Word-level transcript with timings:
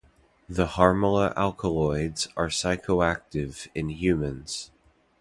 The 0.49 0.65
harmala 0.65 1.31
alkaloids 1.37 2.27
are 2.35 2.47
psychoactive 2.47 3.67
in 3.75 3.89
humans. 3.89 4.71